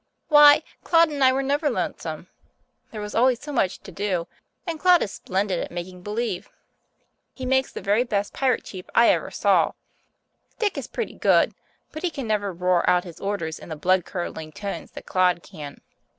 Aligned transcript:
Why, 0.29 0.63
Claude 0.83 1.09
and 1.11 1.23
I 1.23 1.31
were 1.31 1.43
never 1.43 1.69
lonesome. 1.69 2.27
There 2.89 3.01
was 3.01 3.13
always 3.13 3.39
so 3.39 3.51
much 3.53 3.81
to 3.81 3.91
do, 3.91 4.25
and 4.65 4.79
Claude 4.79 5.03
is 5.03 5.11
splendid 5.11 5.59
at 5.59 5.69
making 5.69 6.01
believe. 6.01 6.49
He 7.35 7.45
makes 7.45 7.71
the 7.71 7.81
very 7.81 8.03
best 8.03 8.33
pirate 8.33 8.63
chief 8.63 8.87
I 8.95 9.09
ever 9.09 9.29
saw. 9.29 9.73
Dick 10.57 10.75
is 10.75 10.87
pretty 10.87 11.13
good, 11.13 11.53
but 11.91 12.01
he 12.01 12.09
can 12.09 12.25
never 12.25 12.51
roar 12.51 12.89
out 12.89 13.03
his 13.03 13.21
orders 13.21 13.59
in 13.59 13.69
the 13.69 13.77
bloodcurdling 13.77 14.55
tones 14.55 14.89
that 14.93 15.05
Claude 15.05 15.43
can. 15.43 15.81